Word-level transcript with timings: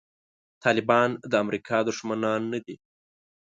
طالبان 0.63 1.09
د 1.31 1.33
امریکا 1.43 1.77
دښمنان 1.89 2.41
نه 2.53 2.59
دي. 2.65 2.75